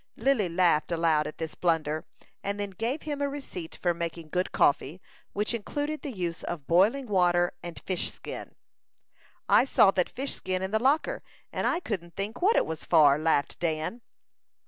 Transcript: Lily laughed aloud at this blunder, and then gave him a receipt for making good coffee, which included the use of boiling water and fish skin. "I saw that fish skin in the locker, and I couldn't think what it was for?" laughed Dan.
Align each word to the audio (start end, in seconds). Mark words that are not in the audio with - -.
Lily 0.15 0.49
laughed 0.49 0.91
aloud 0.91 1.27
at 1.27 1.37
this 1.37 1.53
blunder, 1.53 2.07
and 2.43 2.59
then 2.59 2.71
gave 2.71 3.03
him 3.03 3.21
a 3.21 3.29
receipt 3.29 3.75
for 3.79 3.93
making 3.93 4.29
good 4.29 4.51
coffee, 4.51 4.99
which 5.33 5.53
included 5.53 6.01
the 6.01 6.11
use 6.11 6.41
of 6.41 6.65
boiling 6.65 7.05
water 7.05 7.53
and 7.61 7.79
fish 7.85 8.09
skin. 8.11 8.55
"I 9.47 9.63
saw 9.63 9.91
that 9.91 10.09
fish 10.09 10.33
skin 10.33 10.63
in 10.63 10.71
the 10.71 10.81
locker, 10.81 11.21
and 11.53 11.67
I 11.67 11.81
couldn't 11.81 12.15
think 12.15 12.41
what 12.41 12.55
it 12.55 12.65
was 12.65 12.83
for?" 12.83 13.19
laughed 13.19 13.59
Dan. 13.59 14.01